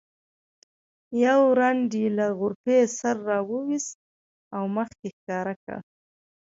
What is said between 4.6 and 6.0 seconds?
مخ یې ښکاره کړ.